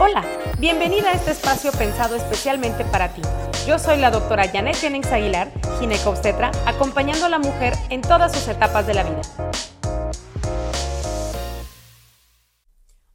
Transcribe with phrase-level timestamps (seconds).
[0.00, 0.24] Hola,
[0.60, 3.20] bienvenida a este espacio pensado especialmente para ti.
[3.66, 8.46] Yo soy la doctora Janet Jennings Aguilar, ginecobstetra, acompañando a la mujer en todas sus
[8.46, 9.22] etapas de la vida.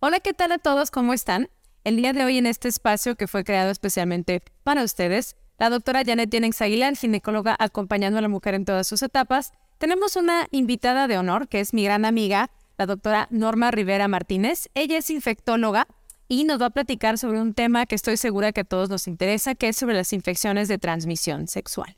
[0.02, 0.92] Hola, ¿qué tal a todos?
[0.92, 1.50] ¿Cómo están?
[1.86, 6.04] El día de hoy en este espacio que fue creado especialmente para ustedes, la doctora
[6.06, 11.08] Janet Jennings Aguilar, ginecóloga acompañando a la mujer en todas sus etapas, tenemos una invitada
[11.08, 14.68] de honor que es mi gran amiga, la doctora Norma Rivera Martínez.
[14.74, 15.88] Ella es infectóloga
[16.34, 19.08] y nos va a platicar sobre un tema que estoy segura que a todos nos
[19.08, 21.96] interesa, que es sobre las infecciones de transmisión sexual.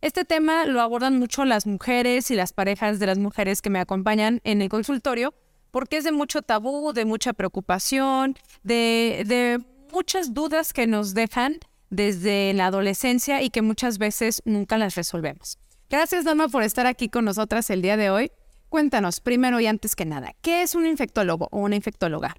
[0.00, 3.78] Este tema lo abordan mucho las mujeres y las parejas de las mujeres que me
[3.78, 5.34] acompañan en el consultorio,
[5.70, 9.62] porque es de mucho tabú, de mucha preocupación, de,
[9.92, 11.58] muchas dudas que nos dejan
[11.90, 15.58] desde la adolescencia y que muchas veces nunca las resolvemos.
[15.90, 18.32] Gracias, Norma, por estar aquí con nosotras el día de hoy.
[18.70, 22.34] Cuéntanos, primero y antes que nada, ¿qué es un infectólogo o una infectóloga?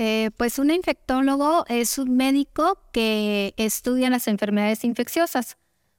[0.00, 5.58] Eh, pues un infectólogo es un médico que estudia las enfermedades infecciosas.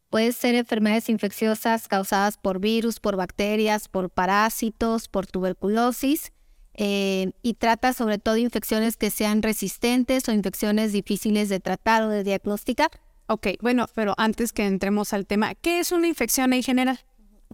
[0.09, 6.31] Pueden ser enfermedades infecciosas causadas por virus, por bacterias, por parásitos, por tuberculosis
[6.75, 12.09] eh, y trata sobre todo infecciones que sean resistentes o infecciones difíciles de tratar o
[12.09, 12.89] de diagnosticar.
[13.27, 17.01] Ok, bueno, pero antes que entremos al tema, ¿qué es una infección en general?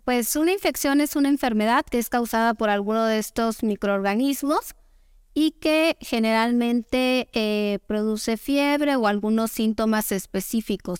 [0.03, 4.75] Pues una infección es una enfermedad que es causada por alguno de estos microorganismos
[5.36, 11.00] y que generalmente eh, produce fiebre o algunos síntomas específicos.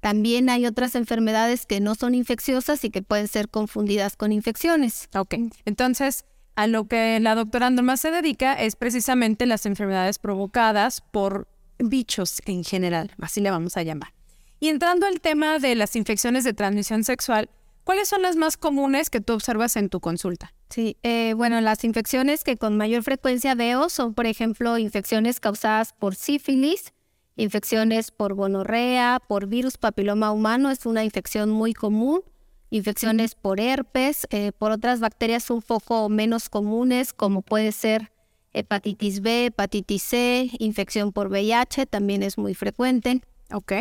[0.00, 5.08] También hay otras enfermedades que no son infecciosas y que pueden ser confundidas con infecciones.
[5.14, 11.00] Ok, entonces a lo que la doctora Norma se dedica es precisamente las enfermedades provocadas
[11.00, 14.12] por bichos en general, así le vamos a llamar.
[14.58, 17.50] Y entrando al tema de las infecciones de transmisión sexual,
[17.86, 20.52] ¿Cuáles son las más comunes que tú observas en tu consulta?
[20.70, 25.92] Sí, eh, bueno, las infecciones que con mayor frecuencia veo son, por ejemplo, infecciones causadas
[25.92, 26.92] por sífilis,
[27.36, 32.22] infecciones por gonorrea, por virus papiloma humano, es una infección muy común,
[32.70, 38.10] infecciones por herpes, eh, por otras bacterias un poco menos comunes, como puede ser
[38.52, 43.20] hepatitis B, hepatitis C, infección por VIH, también es muy frecuente.
[43.52, 43.74] Ok.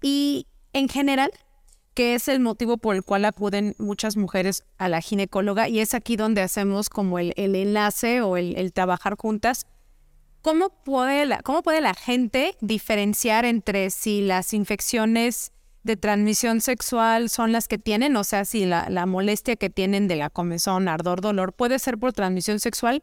[0.00, 1.30] Y en general,
[1.94, 5.94] que es el motivo por el cual acuden muchas mujeres a la ginecóloga y es
[5.94, 9.66] aquí donde hacemos como el, enlace o el, trabajar juntas.
[10.42, 15.52] ¿Cómo puede, la, ¿Cómo puede la gente diferenciar entre si las infecciones
[15.84, 20.16] de transmisión sexual son las que tienen, o sea, si la, molestia que tienen de
[20.16, 23.02] la comezón, ardor, dolor, puede ser por transmisión sexual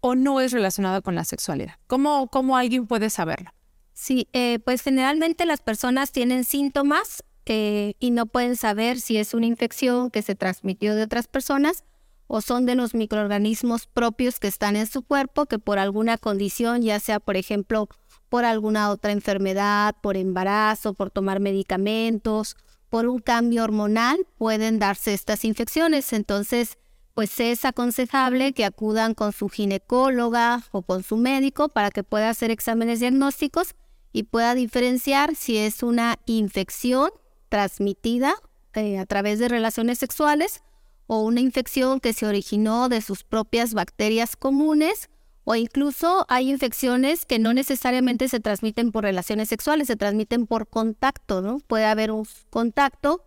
[0.00, 1.74] o no es relacionada con la sexualidad?
[1.86, 3.50] ¿Cómo, cómo alguien puede saberlo?
[3.92, 9.34] Sí, eh, pues generalmente las personas tienen síntomas eh, y no pueden saber si es
[9.34, 11.84] una infección que se transmitió de otras personas
[12.26, 16.82] o son de los microorganismos propios que están en su cuerpo que por alguna condición,
[16.82, 17.88] ya sea por ejemplo
[18.28, 22.56] por alguna otra enfermedad, por embarazo, por tomar medicamentos,
[22.88, 26.12] por un cambio hormonal, pueden darse estas infecciones.
[26.12, 26.78] Entonces,
[27.14, 32.30] pues es aconsejable que acudan con su ginecóloga o con su médico para que pueda
[32.30, 33.74] hacer exámenes diagnósticos
[34.12, 37.10] y pueda diferenciar si es una infección
[37.50, 38.34] transmitida
[38.72, 40.62] eh, a través de relaciones sexuales
[41.06, 45.10] o una infección que se originó de sus propias bacterias comunes
[45.44, 50.68] o incluso hay infecciones que no necesariamente se transmiten por relaciones sexuales, se transmiten por
[50.68, 51.58] contacto, ¿no?
[51.66, 53.24] Puede haber un contacto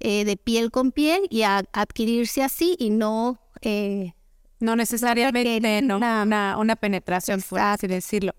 [0.00, 3.38] eh, de piel con piel y adquirirse así y no...
[3.62, 4.14] Eh,
[4.58, 8.34] no necesariamente Una, una, penetración, por así decirlo.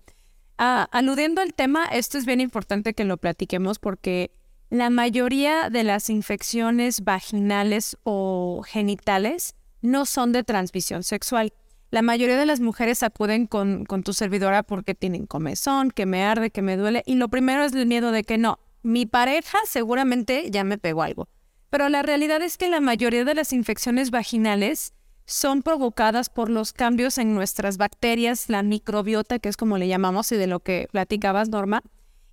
[0.56, 4.30] Ah, aludiendo al tema, esto es bien importante que lo platiquemos porque
[4.72, 11.52] la mayoría de las infecciones vaginales o genitales no son de transmisión sexual.
[11.90, 16.50] La mayoría de las mujeres acuden con, tu servidora porque tienen comezón, que me arde,
[16.50, 20.50] que me duele, y lo primero es el miedo de que no, mi pareja seguramente
[20.50, 21.28] ya me pegó algo.
[21.68, 24.94] Pero la realidad es que la mayoría de las infecciones vaginales
[25.26, 30.32] son provocadas por los cambios en nuestras bacterias, la microbiota, que es como le llamamos
[30.32, 31.82] y de lo que platicabas, Norma,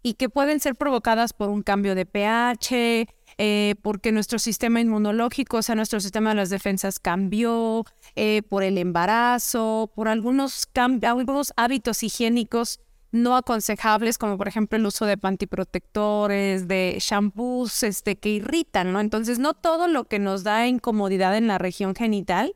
[0.02, 3.08] y que pueden ser provocadas por un cambio de pH,
[3.38, 7.86] eh, porque nuestro sistema inmunológico, o sea, nuestro sistema de las defensas cambió,
[8.16, 10.68] eh, por el embarazo, por algunos,
[11.04, 12.80] algunos hábitos higiénicos
[13.12, 19.00] no aconsejables, como por ejemplo el uso de pantiprotectores, de shampoos este, que irritan, ¿no?
[19.00, 22.56] Entonces, no todo lo que nos da incomodidad en la región genital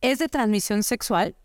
[0.00, 1.36] es de transmisión sexual,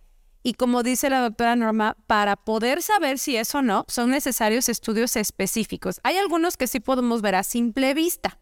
[0.44, 4.69] y como dice la doctora Norma, para poder saber si es o no, son necesarios
[4.69, 6.00] estudios específicos.
[6.03, 8.39] Hay algunos que sí podemos ver a simple vista.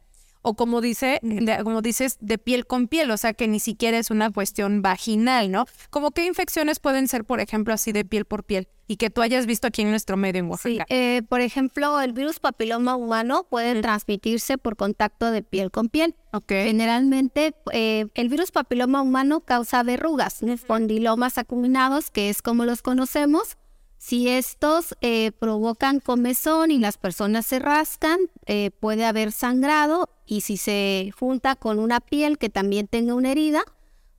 [0.48, 1.20] O como dice,
[1.64, 5.52] como dices, de piel con piel, o sea que ni siquiera es una cuestión vaginal,
[5.52, 5.66] ¿no?
[5.90, 9.22] Como qué infecciones pueden ser, por ejemplo, así de piel por piel y que tú
[9.22, 10.86] hayas visto aquí en nuestro medio en Oaxaca.
[10.88, 15.90] Sí, eh, por ejemplo, el virus papiloma humano puede transmitirse por contacto de piel con
[15.90, 16.16] piel.
[16.32, 16.68] Okay.
[16.68, 23.58] Generalmente, eh, el virus papiloma humano causa verrugas, espondilomas acuminados, que es como los conocemos.
[23.98, 30.42] Si estos eh, provocan comezón y las personas se rascan, eh, puede haber sangrado y
[30.42, 33.64] si se junta con una piel que también tenga una herida,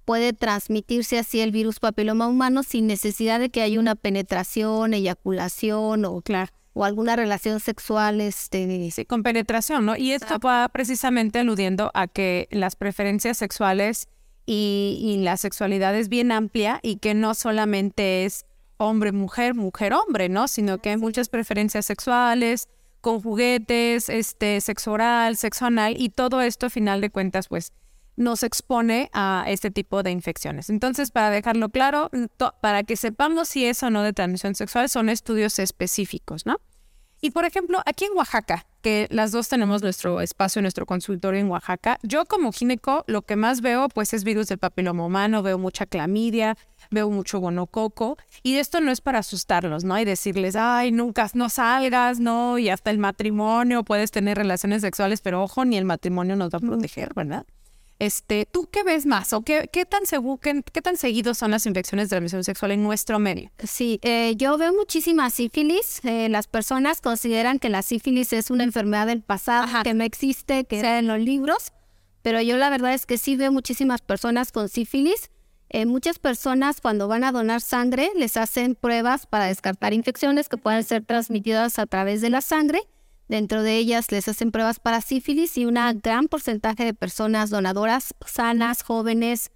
[0.04, 6.04] puede transmitirse así el virus papiloma humano sin necesidad de que haya una penetración, eyaculación
[6.06, 6.22] o,
[6.72, 8.20] o alguna relación sexual.
[8.20, 8.90] Este...
[8.90, 9.96] Sí, con penetración, ¿no?
[9.96, 14.08] Y esto va precisamente aludiendo a que las preferencias sexuales
[14.44, 18.46] y, y la sexualidad es bien amplia y que no solamente es
[18.78, 20.48] hombre, mujer, mujer, hombre, ¿no?
[20.48, 22.68] Sino que hay muchas preferencias sexuales,
[23.00, 27.72] con juguetes, este, sexo oral, sexo anal, y todo esto, a final de cuentas, pues,
[28.16, 30.70] nos expone a este tipo de infecciones.
[30.70, 32.10] Entonces, para dejarlo claro,
[32.60, 36.60] para que sepamos si es o no de transmisión sexual, son estudios específicos, ¿no?
[37.20, 41.48] Y por ejemplo, aquí en Oaxaca, que las dos tenemos nuestro espacio, nuestro consultorio en
[41.48, 45.58] Oaxaca, yo como gineco lo que más veo pues es virus del papiloma humano, veo
[45.58, 46.56] mucha clamidia,
[46.90, 49.98] veo mucho gonococo y esto no es para asustarlos, ¿no?
[49.98, 52.58] Y decirles, ay, nunca no salgas, ¿no?
[52.58, 56.58] Y hasta el matrimonio puedes tener relaciones sexuales, pero ojo, ni el matrimonio nos va
[56.58, 57.44] a proteger, ¿verdad?
[57.98, 60.02] Este, ¿Tú qué ves más o qué, qué tan
[60.72, 63.50] qué, tan seguidos son las infecciones de transmisión sexual en nuestro medio?
[63.64, 66.00] Sí, eh, yo veo muchísima sífilis.
[66.04, 70.64] Eh, las personas consideran que la sífilis es una enfermedad del pasado, que no existe,
[70.64, 71.72] que sea en los libros,
[72.22, 75.30] pero yo la verdad es que sí veo muchísimas personas con sífilis.
[75.70, 80.56] Eh, muchas personas cuando van a donar sangre les hacen pruebas para descartar infecciones que
[80.56, 82.80] pueden ser transmitidas a través de la sangre
[83.28, 88.14] Dentro de ellas les hacen pruebas para sífilis y un gran porcentaje de personas donadoras
[88.26, 89.50] sanas, jóvenes,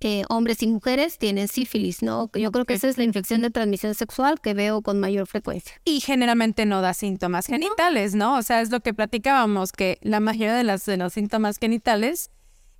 [0.00, 2.28] eh, hombres y mujeres tienen sífilis, ¿no?
[2.34, 5.80] Yo creo que esa es la infección de transmisión sexual que veo con mayor frecuencia.
[5.84, 8.36] Y generalmente no da síntomas genitales, ¿no?
[8.36, 12.32] O sea, es lo que platicábamos, que la mayoría de, las, de los síntomas genitales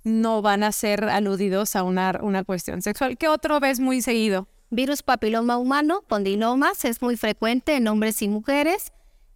[0.03, 3.17] no van a ser aludidos a una, una cuestión sexual.
[3.17, 4.49] ¿Qué otro ves muy seguido?
[4.69, 8.91] Virus papiloma humano, condilomas, es muy frecuente en hombres y mujeres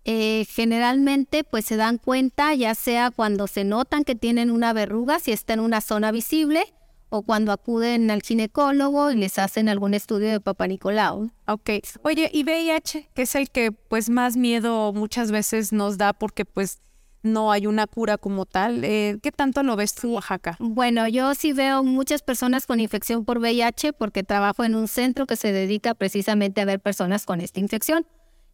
[0.10, 5.20] eh, generalmente pues se dan cuenta ya sea cuando se notan que tienen una verruga,
[5.20, 6.64] si está en una zona visible,
[7.10, 11.30] o cuando acuden al ginecólogo y les hacen algún estudio de Papa Nicolau.
[11.46, 11.72] Ok.
[12.04, 13.10] Oye, ¿y VIH?
[13.14, 16.80] Que es el que pues más miedo muchas veces nos da porque pues
[17.22, 18.86] no hay una cura como tal.
[18.86, 20.56] Eh, ¿Qué tanto lo ves tú, Oaxaca?
[20.60, 25.26] Bueno, yo sí veo muchas personas con infección por VIH porque trabajo en un centro
[25.26, 28.06] que se dedica precisamente a ver personas con esta infección.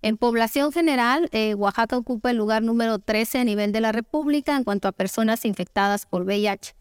[0.04, 4.54] En población general, eh, Oaxaca ocupa el lugar número 13 a nivel de la República
[4.58, 6.76] en cuanto a personas infectadas por VIH.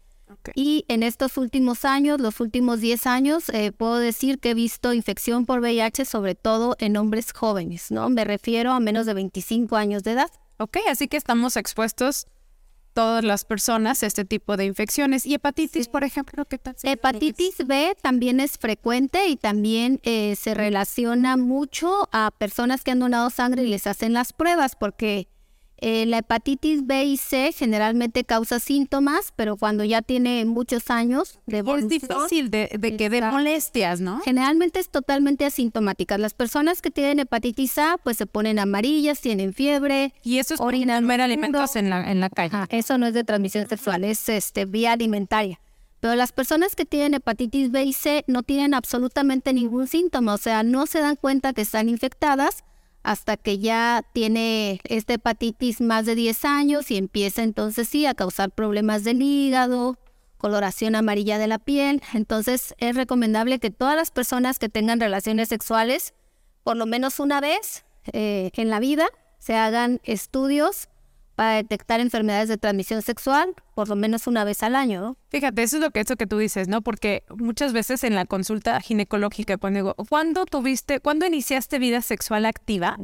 [0.55, 4.93] Y en estos últimos años, los últimos 10 años, eh, puedo decir que he visto
[4.93, 8.09] infección por VIH sobre todo en hombres jóvenes, ¿no?
[8.09, 10.29] Me refiero a menos de 25 años de edad.
[10.57, 12.25] Ok, así que estamos expuestos
[12.93, 15.25] todas las personas este tipo de infecciones.
[15.25, 16.75] ¿Y hepatitis, por ejemplo, qué tal?
[16.83, 22.99] Hepatitis B también es frecuente y también eh, se relaciona mucho a personas que han
[22.99, 25.27] donado sangre y les hacen las pruebas porque
[25.85, 31.39] eh, la hepatitis B y C generalmente causa síntomas, pero cuando ya tiene muchos años
[31.45, 34.21] de Es difícil de, que dé molestias, ¿no?
[34.21, 36.17] Generalmente es totalmente asintomática.
[36.17, 40.13] Las personas que tienen hepatitis A, pues se ponen amarillas, tienen fiebre.
[40.23, 42.55] Y eso es comer alimentos en la, en la calle.
[42.69, 45.59] eso no es de transmisión sexual, es este, vía alimentaria.
[45.99, 50.37] Pero las personas que tienen hepatitis B y C no tienen absolutamente ningún síntoma, o
[50.37, 52.63] sea, no se dan cuenta que están infectadas
[53.03, 58.13] hasta que ya tiene esta hepatitis más de 10 años y empieza entonces sí a
[58.13, 59.97] causar problemas del hígado,
[60.37, 62.01] coloración amarilla de la piel.
[62.13, 66.13] Entonces es recomendable que todas las personas que tengan relaciones sexuales,
[66.63, 69.07] por lo menos una vez eh, en la vida,
[69.37, 70.87] se hagan estudios
[71.35, 75.17] para detectar enfermedades de transmisión sexual por lo menos una vez al año.
[75.29, 76.81] Fíjate, eso es lo que eso que tú dices, ¿no?
[76.81, 82.45] Porque muchas veces en la consulta ginecológica pues digo, ¿cuándo tuviste, cuándo iniciaste vida sexual
[82.45, 82.97] activa?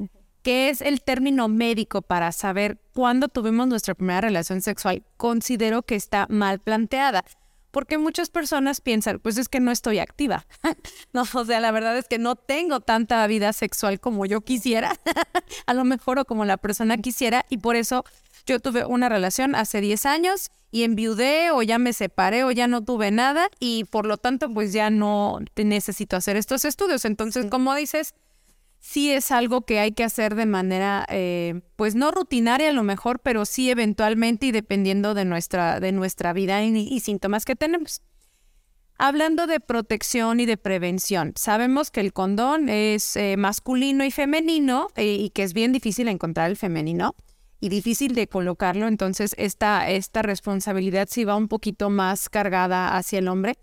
[0.44, 5.04] ¿Qué es el término médico para saber cuándo tuvimos nuestra primera relación sexual?
[5.18, 7.26] Considero que está mal planteada.
[7.72, 10.46] Porque muchas personas piensan, pues es que no estoy activa.
[11.14, 14.98] no, o sea, la verdad es que no tengo tanta vida sexual como yo quisiera,
[15.66, 18.06] a lo mejor o como la persona quisiera, y por eso
[18.46, 22.68] yo tuve una relación hace 10 años y enviudé o ya me separé o ya
[22.68, 27.06] no tuve nada y por lo tanto pues ya no necesito hacer estos estudios.
[27.06, 28.14] Entonces, como dices,
[28.80, 32.84] sí es algo que hay que hacer de manera, eh, pues no rutinaria a lo
[32.84, 38.02] mejor, pero sí eventualmente y dependiendo de nuestra, de nuestra vida y, síntomas que tenemos.
[38.98, 44.90] Hablando de protección y de prevención, sabemos que el condón es eh, masculino y femenino
[44.96, 47.16] eh, y que es bien difícil encontrar el femenino
[47.62, 53.20] y difícil de colocarlo, entonces esta, esta responsabilidad sí va un poquito más cargada hacia
[53.20, 53.58] el hombre.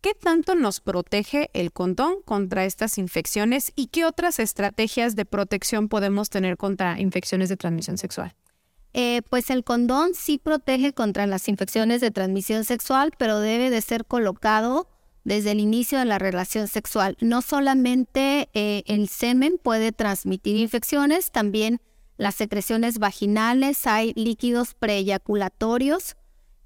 [0.00, 5.88] ¿Qué tanto nos protege el condón contra estas infecciones y qué otras estrategias de protección
[5.88, 8.34] podemos tener contra infecciones de transmisión sexual?
[8.94, 13.82] Eh, pues el condón sí protege contra las infecciones de transmisión sexual, pero debe de
[13.82, 14.88] ser colocado
[15.24, 17.18] desde el inicio de la relación sexual.
[17.20, 21.82] No solamente eh, el semen puede transmitir infecciones, también
[22.16, 26.16] las secreciones vaginales, hay líquidos preeyaculatorios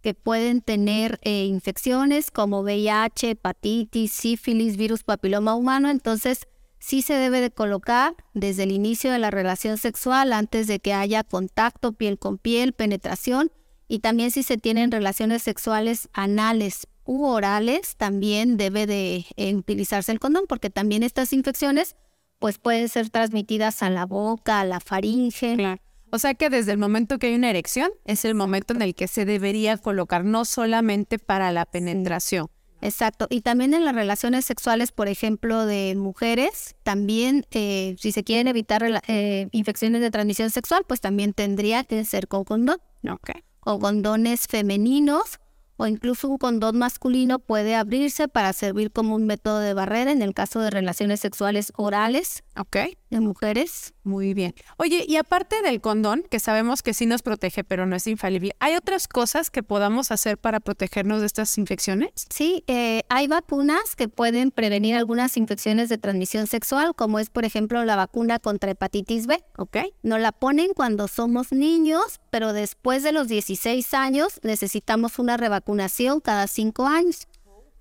[0.05, 5.89] que pueden tener eh, infecciones como VIH, hepatitis, sífilis, virus papiloma humano.
[5.89, 6.47] Entonces,
[6.79, 10.93] sí se debe de colocar desde el inicio de la relación sexual antes de que
[10.93, 13.51] haya contacto piel con piel, penetración
[13.89, 20.13] y también si se tienen relaciones sexuales anales u orales, también debe de eh, utilizarse
[20.13, 21.97] el condón porque también estas infecciones
[22.39, 25.81] pues pueden ser transmitidas a la boca, a la faringe.
[26.15, 28.95] O sea que desde el momento que hay una erección es el momento en el
[28.95, 32.47] que se debería colocar, no solamente para la penetración.
[32.81, 33.27] Exacto.
[33.31, 38.47] Y también en las relaciones sexuales, por ejemplo, de mujeres, también eh, si se quieren
[38.47, 42.79] evitar eh, infecciones de transmisión sexual, pues también tendría que ser con condón.
[43.03, 43.43] Okay.
[43.59, 45.41] Con condones femeninos
[45.77, 50.23] o incluso un condón masculino puede abrirse para servir como un método de barrera en
[50.23, 52.77] el caso de relaciones sexuales orales ok
[53.15, 53.95] de mujeres.
[54.03, 54.55] Muy bien.
[54.77, 58.55] Oye, y aparte del condón, que sabemos que sí nos protege, pero no es infalible,
[58.61, 62.11] ¿hay otras cosas que podamos hacer para protegernos de estas infecciones?
[62.29, 67.45] Sí, eh, hay vacunas que pueden prevenir algunas infecciones de transmisión sexual, como es, por
[67.45, 69.43] ejemplo, la vacuna contra hepatitis B.
[69.57, 69.79] Ok.
[70.03, 76.21] Nos la ponen cuando somos niños, pero después de los 16 años necesitamos una revacunación
[76.21, 77.29] cada 5 años.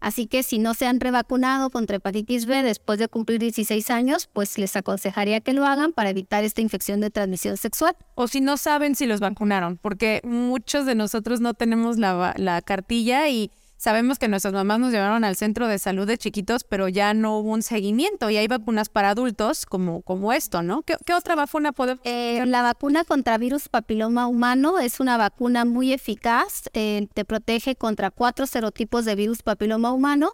[0.04, 4.28] Así que si no se han revacunado contra hepatitis B después de cumplir 16 años,
[4.34, 7.96] pues les aconsejaría que lo hagan para evitar esta infección de transmisión sexual.
[8.16, 12.62] O si no saben si los vacunaron, porque muchos de nosotros no tenemos la, la
[12.62, 13.50] cartilla y
[13.84, 17.38] Sabemos que nuestras mamás nos llevaron al centro de salud de chiquitos, pero ya no
[17.38, 20.84] hubo un seguimiento y hay vacunas para adultos como, como esto, ¿no?
[20.84, 22.02] ¿Qué, otra vacuna podemos?
[22.06, 27.76] Eh, la vacuna contra virus papiloma humano es una vacuna muy eficaz, eh, te protege
[27.76, 30.32] contra cuatro serotipos de virus papiloma humano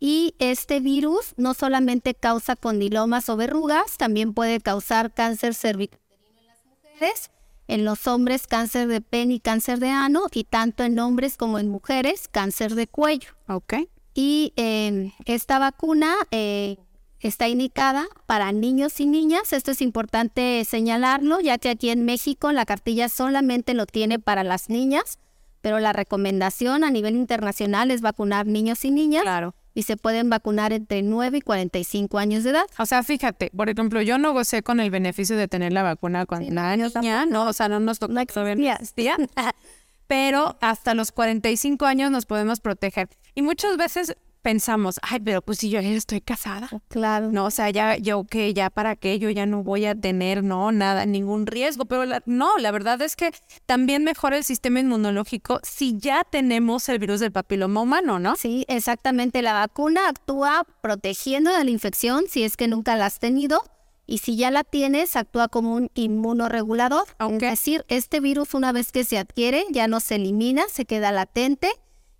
[0.00, 6.46] y este virus no solamente causa condilomas o verrugas, también puede causar cáncer cervicuterino en
[6.48, 7.30] las mujeres
[7.70, 11.58] en los hombres cáncer de pene y cáncer de ano y tanto en hombres como
[11.60, 13.30] en mujeres cáncer de cuello.
[13.48, 13.74] Ok.
[14.12, 16.78] Y em, esta vacuna eh,
[17.20, 19.52] está indicada para niños y niñas.
[19.52, 24.42] Esto es importante señalarlo, ya que aquí en México la cartilla solamente lo tiene para
[24.42, 25.20] las niñas,
[25.60, 29.22] pero la recomendación a nivel internacional es vacunar niños y niñas.
[29.22, 32.66] Claro y se pueden vacunar entre 9 y 45 años de edad.
[32.78, 36.26] O sea, fíjate, por ejemplo, yo no gocé con el beneficio de tener la vacuna
[36.26, 39.16] cuando la años ya, no, o sea, no nos tocó, no existía.
[40.06, 43.08] pero hasta los 45 años nos podemos proteger.
[43.34, 46.68] Y muchas veces pensamos, ay, pero pues si yo ya estoy casada.
[46.88, 47.30] Claro.
[47.30, 50.42] No, o sea, ya, yo que ya para qué, yo ya no voy a tener,
[50.42, 51.84] no, nada, ningún riesgo.
[51.84, 53.32] Pero no, la verdad es que
[53.66, 58.36] también mejora el sistema inmunológico si ya tenemos el virus del papiloma humano, ¿no?
[58.36, 59.42] Sí, exactamente.
[59.42, 63.62] La vacuna actúa protegiendo de la infección si es que nunca la has tenido.
[64.06, 67.04] Y si ya la tienes, actúa como un inmunoregulador.
[67.20, 71.12] Es decir, este virus una vez que se adquiere ya no se elimina, se queda
[71.12, 71.70] latente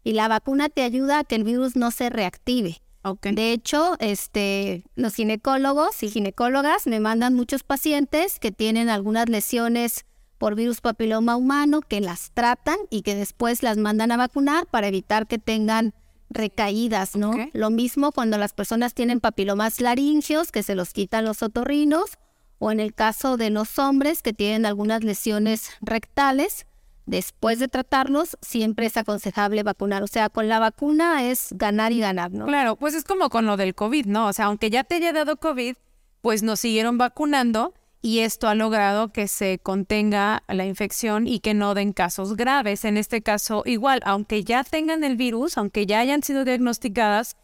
[0.05, 2.81] y la vacuna te ayuda a que el virus no se reactive.
[3.23, 10.05] De hecho, este, los ginecólogos y ginecólogas me mandan muchos pacientes que tienen algunas lesiones
[10.37, 14.89] por virus papiloma humano, que las tratan y que después las mandan a vacunar para
[14.89, 15.95] evitar que tengan
[16.31, 17.33] recaídas, ¿no?
[17.53, 22.19] Lo mismo cuando las personas tienen papilomas laringeos, que se los quitan los otorrinos,
[22.59, 26.67] o en el caso de los hombres que tienen algunas lesiones rectales,
[27.07, 30.03] después de tratarlos, siempre es aconsejable vacunar.
[30.03, 32.47] O sea, con la vacuna es ganar y ganar, ¿no?
[32.47, 34.29] Claro, pues es como con lo del COVID, ¿no?
[34.29, 35.77] O sea, aunque ya te haya dado COVID,
[36.21, 41.53] pues nos siguieron vacunando y esto ha logrado que se contenga la infección y que
[41.55, 42.85] no den casos graves.
[42.85, 47.37] En este caso, igual, aunque ya tengan el virus, aunque ya hayan sido diagnosticadas,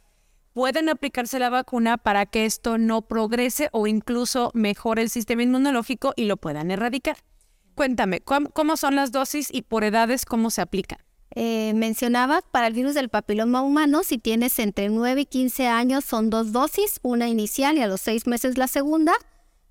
[0.54, 6.14] pueden aplicarse la vacuna para que esto no progrese o incluso mejore el sistema inmunológico
[6.16, 7.18] y lo puedan erradicar.
[7.76, 10.98] Cuéntame, ¿cómo, son las dosis y por edades cómo se aplican?
[11.34, 16.06] Eh, mencionaba, para el virus del papiloma humano, si tienes entre 9 y 15 años
[16.06, 19.12] son dos dosis, una inicial y a los seis meses la segunda.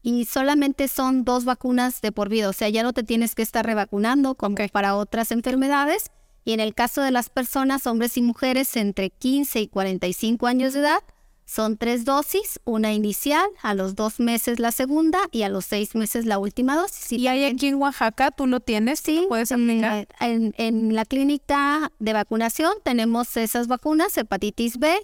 [0.04, 3.42] y solamente son dos vacunas de por vida, o sea, ya no te tienes que
[3.42, 6.12] estar revacunando como para otras enfermedades.
[6.44, 10.74] Y en el caso de las personas, hombres y mujeres entre 15 y 45 años
[10.74, 11.00] de edad,
[11.46, 15.96] son tres dosis, una inicial, a los dos meses la segunda y a los seis
[15.96, 17.12] meses la última dosis.
[17.12, 18.32] ¿Y hay aquí en Oaxaca?
[18.32, 19.00] ¿Tú lo tienes?
[19.00, 20.08] Sí, puedes aplicar?
[20.20, 24.96] En, en la clínica de vacunación tenemos esas vacunas, hepatitis B,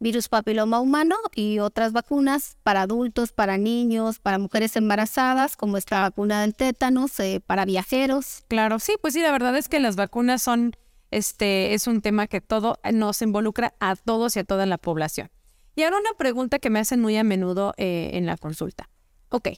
[0.00, 6.02] virus papiloma humano y otras vacunas para adultos, para niños, para mujeres embarazadas, como esta
[6.02, 8.44] vacuna del tétanos, eh, para viajeros.
[8.48, 10.76] Claro, sí, pues sí, la verdad es que las vacunas son,
[11.10, 15.30] este, es un tema que todo nos involucra a todos y a toda la población.
[15.78, 18.90] Y ahora una pregunta que me hacen muy a menudo eh, en la consulta.
[19.28, 19.50] Ok,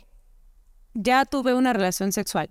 [0.93, 2.51] ya tuve una relación sexual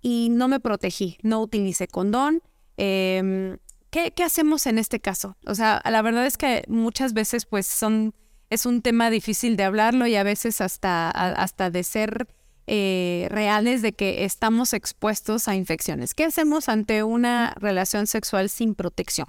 [0.00, 2.42] y no me protegí, no utilicé condón,
[2.76, 3.56] eh,
[3.94, 5.36] ¿Qué, hacemos en este caso?
[5.46, 8.12] O sea, la verdad es que muchas veces pues son,
[8.50, 12.26] es un tema difícil de hablarlo y a veces hasta, hasta de ser
[12.66, 16.12] eh, reales de que estamos expuestos a infecciones.
[16.14, 19.28] ¿Qué hacemos ante una relación sexual sin protección?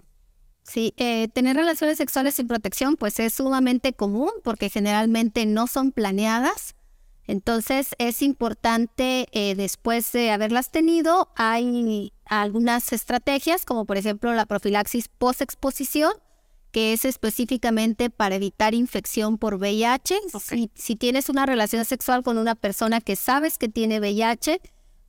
[0.68, 5.92] Sí, eh, tener relaciones sexuales sin protección pues es sumamente común porque generalmente no son
[5.92, 6.76] planeadas
[7.28, 14.46] entonces es importante, eh, después de haberlas tenido, hay algunas estrategias, como por ejemplo la
[14.46, 16.14] profilaxis post-exposición,
[16.72, 20.20] que es específicamente para evitar infección por VIH.
[20.76, 24.62] Si, tienes una relación sexual con una persona que sabes que tiene VIH,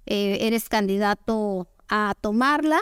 [0.07, 2.81] eh, eres candidato a tomarla.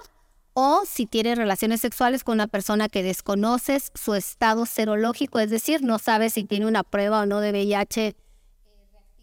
[0.57, 5.83] O si tienes relaciones sexuales con una persona que desconoces su estado serológico, es decir,
[5.83, 8.15] no sabes si tiene una prueba o no de VIH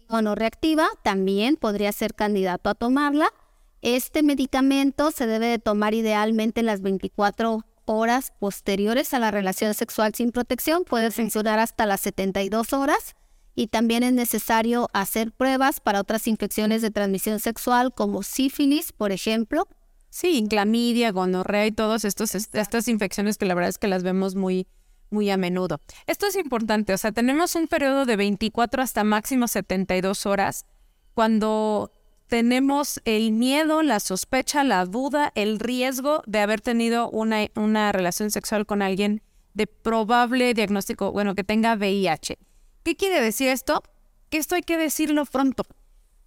[0.08, 3.32] o no reactiva, también podría ser candidato a tomarla.
[3.80, 9.72] Este medicamento se debe de tomar idealmente en las 24 horas posteriores a la relación
[9.72, 13.16] sexual sin protección, puede funcionar hasta las 72 horas
[13.54, 19.12] y también es necesario hacer pruebas para otras infecciones de transmisión sexual como sífilis, por
[19.12, 19.66] ejemplo.
[20.12, 24.66] Sí, clamidia, gonorrea y todas estas infecciones que la verdad es que las vemos muy,
[25.08, 25.80] muy a menudo.
[26.06, 30.66] Esto es importante, o sea, tenemos un periodo de 24 hasta máximo 72 horas
[31.14, 31.90] cuando
[32.26, 38.30] tenemos el miedo, la sospecha, la duda, el riesgo de haber tenido una, una relación
[38.30, 39.22] sexual con alguien
[39.54, 42.36] de probable diagnóstico, bueno, que tenga VIH.
[42.82, 43.82] ¿Qué quiere decir esto?
[44.28, 45.64] Que esto hay que decirlo pronto.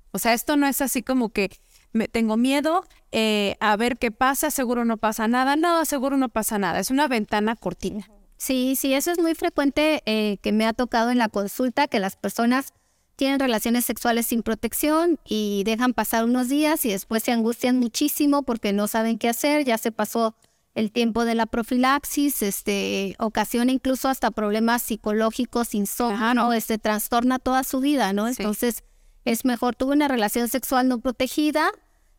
[0.10, 1.52] O sea, esto no es así como que
[1.96, 5.56] me, tengo miedo eh, a ver qué pasa, seguro no pasa nada.
[5.56, 6.80] No, seguro no pasa nada.
[6.80, 8.10] Es una ventana cortina.
[8.38, 12.00] Sí, sí, eso es muy frecuente eh, que me ha tocado en la consulta, que
[12.00, 12.74] las personas
[13.16, 18.44] tienen relaciones sexuales sin protección y dejan pasar unos días y después se angustian muchísimo
[18.44, 20.36] porque no saben qué hacer, ya se pasó
[20.74, 27.64] el tiempo de la profilaxis, este, ocasiona incluso hasta problemas psicológicos, insomnio, este, trastorna toda
[27.64, 28.28] su vida, ¿no?
[28.28, 28.84] Entonces,
[29.24, 31.72] es mejor, tuve una relación sexual no protegida,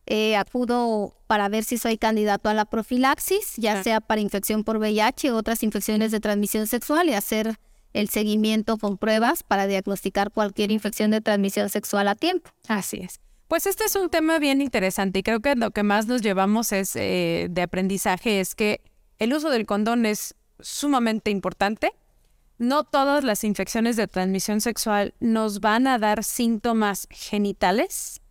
[0.07, 4.77] eh, acudo para ver si soy candidato a la profilaxis, ya sea para infección por
[4.77, 7.59] VIH u otras infecciones de transmisión sexual y hacer
[7.93, 12.49] el seguimiento con pruebas para diagnosticar cualquier infección de transmisión sexual a tiempo.
[12.67, 13.19] Así es.
[13.47, 16.71] Pues este es un tema bien interesante y creo que lo que más nos llevamos
[16.71, 18.81] es eh, de aprendizaje es que
[19.19, 21.93] el uso del condón es sumamente importante.
[22.57, 28.21] No todas las infecciones de transmisión sexual nos van a dar síntomas genitales,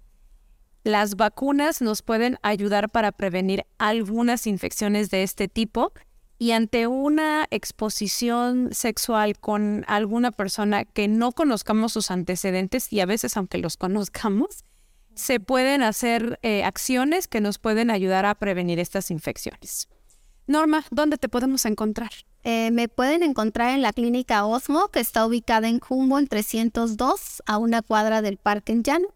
[0.87, 5.93] las vacunas nos pueden ayudar para prevenir algunas infecciones de este tipo
[6.39, 13.07] y ante una exposición sexual con alguna persona que no conozcamos sus antecedentes y a
[13.07, 14.65] veces aunque los conozcamos,
[15.15, 19.89] se pueden hacer eh, acciones que nos pueden ayudar a prevenir estas infecciones.
[20.47, 22.11] Norma, ¿dónde te podemos encontrar?
[22.45, 27.59] Eh, me pueden encontrar en la clínica Osmo, que está ubicada en Humboldt 302, a
[27.59, 29.16] una cuadra del Parque en Llano.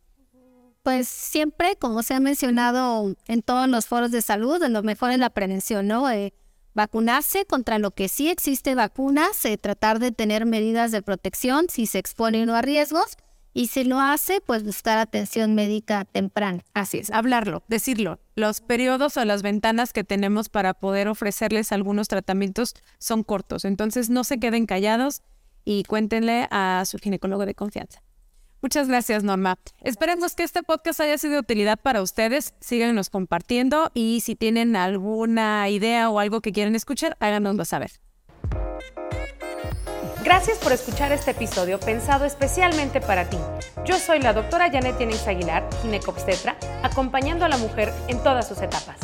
[0.82, 5.18] Pues siempre, como se ha mencionado en todos los foros de salud, lo mejor es
[5.18, 6.10] la prevención, ¿no?
[6.10, 6.34] Eh,
[6.74, 11.98] vacunarse contra lo que sí existe vacunas, tratar de tener medidas de protección si se
[11.98, 13.16] expone uno a riesgos
[13.56, 16.64] Y si lo hace, pues buscar atención médica temprana.
[16.74, 18.18] Así es, hablarlo, decirlo.
[18.34, 23.64] Los periodos o las ventanas que tenemos para poder ofrecerles algunos tratamientos son cortos.
[23.64, 25.22] Entonces no se queden callados
[25.64, 28.02] y cuéntenle a su ginecólogo de confianza.
[28.60, 29.56] Muchas gracias, Norma.
[29.82, 32.54] Esperemos que este podcast haya sido de utilidad para ustedes.
[32.60, 37.92] Síganos compartiendo y si tienen alguna idea o algo que quieren escuchar, háganoslo saber.
[40.24, 43.36] Gracias por escuchar este episodio pensado especialmente para ti.
[43.84, 48.62] Yo soy la doctora Janet Jennings Aguilar, ginecobstetra, acompañando a la mujer en todas sus
[48.62, 48.96] etapas.